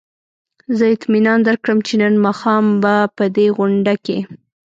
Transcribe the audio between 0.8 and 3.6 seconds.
اطمینان درکړم چې نن ماښام به په دې